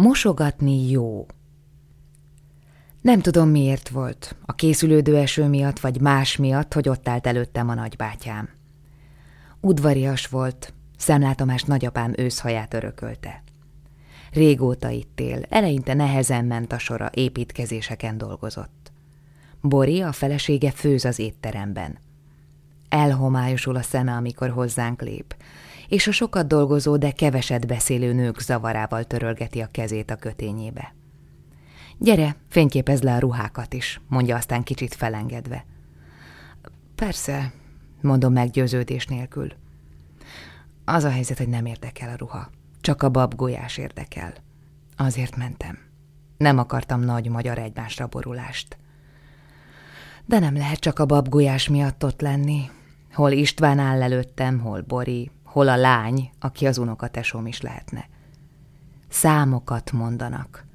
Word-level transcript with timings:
Mosogatni 0.00 0.90
jó. 0.90 1.26
Nem 3.00 3.20
tudom 3.20 3.48
miért 3.48 3.88
volt, 3.88 4.36
a 4.46 4.54
készülődő 4.54 5.16
eső 5.16 5.46
miatt, 5.46 5.80
vagy 5.80 6.00
más 6.00 6.36
miatt, 6.36 6.72
hogy 6.72 6.88
ott 6.88 7.08
állt 7.08 7.26
előttem 7.26 7.68
a 7.68 7.74
nagybátyám. 7.74 8.48
Udvarias 9.60 10.26
volt, 10.26 10.72
szemlátomás 10.96 11.62
nagyapám 11.62 12.12
őszhaját 12.16 12.74
örökölte. 12.74 13.42
Régóta 14.32 14.88
itt 14.88 15.20
él, 15.20 15.42
eleinte 15.48 15.94
nehezen 15.94 16.44
ment 16.44 16.72
a 16.72 16.78
sora, 16.78 17.10
építkezéseken 17.14 18.18
dolgozott. 18.18 18.92
Bori, 19.60 20.00
a 20.00 20.12
felesége 20.12 20.70
főz 20.70 21.04
az 21.04 21.18
étteremben. 21.18 21.98
Elhomályosul 22.88 23.76
a 23.76 23.82
szeme, 23.82 24.12
amikor 24.12 24.50
hozzánk 24.50 25.02
lép, 25.02 25.34
és 25.90 26.06
a 26.06 26.12
sokat 26.12 26.46
dolgozó, 26.46 26.96
de 26.96 27.10
keveset 27.10 27.66
beszélő 27.66 28.12
nők 28.12 28.40
zavarával 28.40 29.04
törölgeti 29.04 29.60
a 29.60 29.68
kezét 29.70 30.10
a 30.10 30.16
kötényébe. 30.16 30.94
Gyere, 31.98 32.36
fényképezd 32.48 33.02
le 33.04 33.14
a 33.14 33.18
ruhákat 33.18 33.74
is, 33.74 34.00
mondja 34.08 34.36
aztán 34.36 34.62
kicsit 34.62 34.94
felengedve. 34.94 35.64
Persze, 36.94 37.52
mondom 38.00 38.32
meggyőződés 38.32 39.06
nélkül. 39.06 39.52
Az 40.84 41.04
a 41.04 41.10
helyzet, 41.10 41.38
hogy 41.38 41.48
nem 41.48 41.66
érdekel 41.66 42.08
a 42.08 42.16
ruha. 42.16 42.50
Csak 42.80 43.02
a 43.02 43.08
babgolyás 43.08 43.76
érdekel. 43.76 44.32
Azért 44.96 45.36
mentem. 45.36 45.78
Nem 46.36 46.58
akartam 46.58 47.00
nagy 47.00 47.28
magyar 47.28 47.58
egymásra 47.58 48.06
borulást. 48.06 48.78
De 50.26 50.38
nem 50.38 50.56
lehet 50.56 50.78
csak 50.78 50.98
a 50.98 51.06
babgolyás 51.06 51.68
miatt 51.68 52.04
ott 52.04 52.20
lenni. 52.20 52.70
Hol 53.12 53.30
István 53.30 53.78
áll 53.78 54.02
előttem, 54.02 54.58
hol 54.58 54.80
Bori, 54.80 55.30
hol 55.50 55.68
a 55.68 55.76
lány, 55.76 56.30
aki 56.38 56.66
az 56.66 56.78
unokatesom 56.78 57.46
is 57.46 57.60
lehetne. 57.60 58.08
Számokat 59.08 59.92
mondanak, 59.92 60.66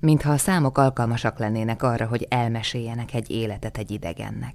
mintha 0.00 0.32
a 0.32 0.36
számok 0.36 0.78
alkalmasak 0.78 1.38
lennének 1.38 1.82
arra, 1.82 2.06
hogy 2.06 2.26
elmeséljenek 2.30 3.14
egy 3.14 3.30
életet 3.30 3.78
egy 3.78 3.90
idegennek. 3.90 4.54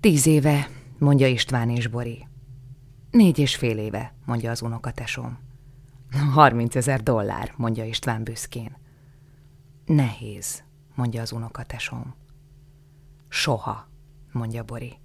Tíz 0.00 0.26
éve, 0.26 0.68
mondja 0.98 1.26
István 1.26 1.70
és 1.70 1.86
Bori. 1.86 2.28
Négy 3.10 3.38
és 3.38 3.56
fél 3.56 3.78
éve, 3.78 4.14
mondja 4.24 4.50
az 4.50 4.62
unokatesom. 4.62 5.38
Harminc 6.32 6.76
ezer 6.76 7.02
dollár, 7.02 7.52
mondja 7.56 7.84
István 7.84 8.22
büszkén. 8.22 8.76
Nehéz, 9.84 10.64
mondja 10.94 11.22
az 11.22 11.32
unokatesom. 11.32 12.14
Soha, 13.28 13.88
mondja 14.32 14.62
Bori. 14.62 14.98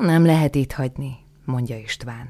Nem 0.00 0.24
lehet 0.24 0.54
itt 0.54 0.72
hagyni, 0.72 1.16
mondja 1.50 1.78
István. 1.78 2.28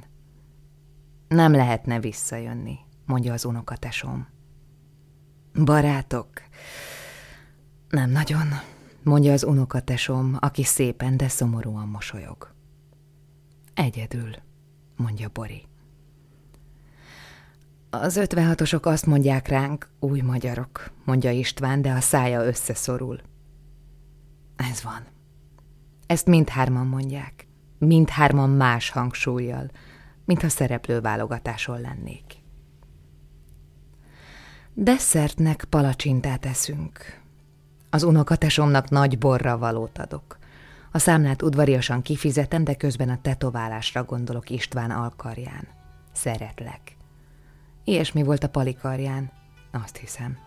Nem 1.29 1.53
lehetne 1.53 2.01
visszajönni, 2.01 2.79
mondja 3.07 3.33
az 3.33 3.45
unokatesom. 3.45 4.29
Barátok? 5.65 6.29
Nem 7.89 8.11
nagyon, 8.11 8.47
mondja 9.03 9.33
az 9.33 9.45
unokatesom, 9.45 10.37
aki 10.39 10.63
szépen, 10.63 11.17
de 11.17 11.29
szomorúan 11.29 11.89
mosolyog. 11.89 12.55
Egyedül, 13.75 14.31
mondja 14.97 15.29
Bori. 15.33 15.65
Az 17.91 18.17
ötvenhatosok 18.17 18.87
azt 18.87 19.07
mondják 19.07 19.49
ránk, 19.49 19.91
új 19.99 20.21
magyarok, 20.21 20.93
mondja 21.05 21.31
István, 21.31 21.83
de 21.83 21.93
a 21.93 22.01
szája 22.01 22.45
összeszorul. 22.45 23.21
Ez 24.57 24.83
van. 24.83 25.07
Ezt 26.07 26.27
mindhárman 26.27 26.87
mondják. 26.87 27.47
Mindhárman 27.87 28.51
más 28.51 28.91
hangsúlyjal, 28.91 29.71
mintha 30.25 30.49
szereplőválogatáson 30.49 31.81
lennék. 31.81 32.25
Desszertnek 34.75 35.65
palacsintát 35.69 36.47
eszünk. 36.47 37.21
Az 37.91 38.03
unokatesomnak 38.03 38.89
nagy 38.89 39.19
borra 39.19 39.59
valót 39.59 39.99
adok. 39.99 40.39
A 40.93 40.99
számlát 40.99 41.43
udvariasan 41.43 42.03
kifizetem, 42.03 42.65
de 42.65 42.75
közben 42.75 43.09
a 43.09 43.21
tetoválásra 43.21 44.05
gondolok 44.05 44.51
István 44.51 44.91
alkarján. 44.91 45.69
Szeretlek. 46.13 46.97
Ilyesmi 47.85 48.23
volt 48.23 48.45
a 48.45 48.49
palikarján, 48.49 49.33
azt 49.71 49.97
hiszem. 49.97 50.39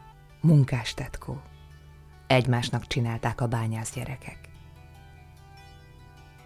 Munkás 0.41 0.94
tetkó. 0.94 1.41
Egymásnak 2.28 2.88
csinálták 2.88 3.41
a 3.41 3.47
bányász 3.47 3.94
gyerekek. 3.94 4.43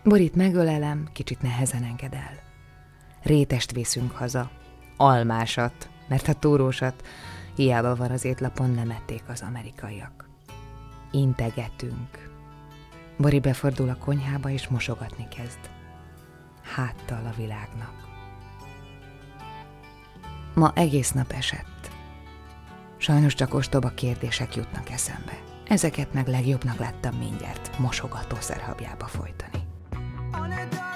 Borit 0.07 0.35
megölelem, 0.35 1.09
kicsit 1.13 1.41
nehezen 1.41 1.83
enged 1.83 2.13
el. 2.13 2.39
Rétest 3.23 3.71
viszünk 3.71 4.11
haza. 4.11 4.49
Almásat, 4.97 5.89
mert 6.07 6.27
a 6.27 6.33
túrósat 6.33 7.03
hiába 7.55 7.95
van 7.95 8.11
az 8.11 8.25
étlapon, 8.25 8.69
nem 8.69 8.89
ették 8.89 9.23
az 9.27 9.41
amerikaiak. 9.41 10.29
Integetünk. 11.11 12.29
Bori 13.17 13.39
befordul 13.39 13.89
a 13.89 13.97
konyhába, 13.97 14.49
és 14.49 14.67
mosogatni 14.67 15.27
kezd. 15.27 15.59
Háttal 16.75 17.25
a 17.25 17.37
világnak. 17.37 17.93
Ma 20.53 20.71
egész 20.75 21.11
nap 21.11 21.31
esett. 21.31 21.91
Sajnos 22.97 23.33
csak 23.33 23.53
ostoba 23.53 23.89
kérdések 23.89 24.55
jutnak 24.55 24.89
eszembe. 24.89 25.39
Ezeket 25.67 26.13
meg 26.13 26.27
legjobbnak 26.27 26.77
láttam 26.77 27.15
mindjárt 27.15 27.79
mosogatószerhabjába 27.79 29.05
folytani. 29.05 29.56
on 30.37 30.51
a 30.51 30.86